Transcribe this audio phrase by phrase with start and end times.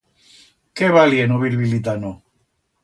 [0.81, 2.15] Qué valient o bilbilitano!